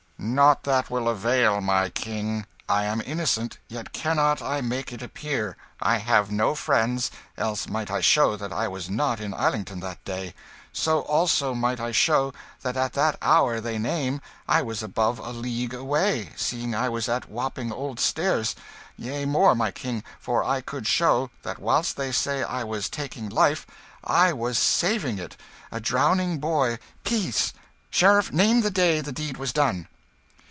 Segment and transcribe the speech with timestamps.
[0.23, 2.45] "Nought that will avail, my King.
[2.69, 5.57] I am innocent, yet cannot I make it appear.
[5.81, 10.05] I have no friends, else might I show that I was not in Islington that
[10.05, 10.35] day;
[10.71, 15.31] so also might I show that at that hour they name I was above a
[15.31, 18.53] league away, seeing I was at Wapping Old Stairs;
[18.97, 23.27] yea more, my King, for I could show, that whilst they say I was taking
[23.27, 23.65] life,
[24.03, 25.35] I was saving it.
[25.71, 27.53] A drowning boy" "Peace!
[27.89, 29.87] Sheriff, name the day the deed was done!"